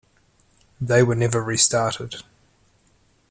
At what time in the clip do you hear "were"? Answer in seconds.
1.03-1.13